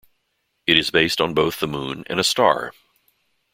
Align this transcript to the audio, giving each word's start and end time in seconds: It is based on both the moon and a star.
It 0.65 0.79
is 0.79 0.89
based 0.89 1.21
on 1.21 1.35
both 1.35 1.59
the 1.59 1.67
moon 1.67 2.05
and 2.07 2.19
a 2.19 2.23
star. 2.23 2.73